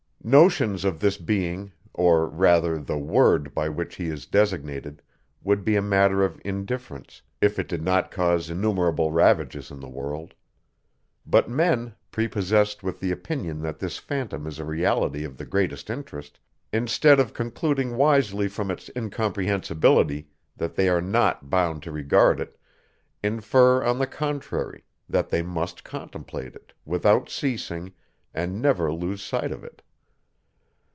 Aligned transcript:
Notions 0.23 0.85
of 0.85 0.99
this 0.99 1.17
being, 1.17 1.71
or 1.95 2.27
rather, 2.29 2.77
the 2.77 2.97
word 2.99 3.55
by 3.55 3.69
which 3.69 3.95
he 3.95 4.05
is 4.05 4.27
designated, 4.27 5.01
would 5.43 5.65
be 5.65 5.75
a 5.75 5.81
matter 5.81 6.23
of 6.23 6.39
indifference, 6.45 7.23
if 7.41 7.57
it 7.57 7.67
did 7.67 7.81
not 7.81 8.11
cause 8.11 8.47
innumerable 8.47 9.11
ravages 9.11 9.71
in 9.71 9.79
the 9.79 9.89
world. 9.89 10.35
But 11.25 11.49
men, 11.49 11.95
prepossessed 12.11 12.83
with 12.83 12.99
the 12.99 13.11
opinion 13.11 13.63
that 13.63 13.79
this 13.79 13.97
phantom 13.97 14.45
is 14.45 14.59
a 14.59 14.63
reality 14.63 15.23
of 15.23 15.37
the 15.37 15.45
greatest 15.45 15.89
interest, 15.89 16.39
instead 16.71 17.19
of 17.19 17.33
concluding 17.33 17.97
wisely 17.97 18.47
from 18.47 18.69
its 18.69 18.91
incomprehensibility, 18.95 20.27
that 20.55 20.75
they 20.75 20.87
are 20.87 21.01
not 21.01 21.49
bound 21.49 21.81
to 21.81 21.91
regard 21.91 22.39
it, 22.39 22.59
infer 23.23 23.83
on 23.83 23.97
the 23.97 24.05
contrary, 24.05 24.83
that 25.09 25.29
they 25.29 25.41
must 25.41 25.83
contemplate 25.83 26.53
it, 26.55 26.73
without 26.85 27.27
ceasing, 27.27 27.91
and 28.35 28.61
never 28.61 28.93
lose 28.93 29.23
sight 29.23 29.51
of 29.51 29.63
it. 29.63 29.81